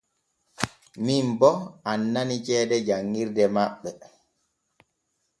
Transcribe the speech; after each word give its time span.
Min 1.07 1.25
bo 1.39 1.49
annani 1.91 2.35
ceede 2.45 2.77
jan 2.87 3.03
ŋirde 3.11 3.43
maɓɓe. 3.55 3.91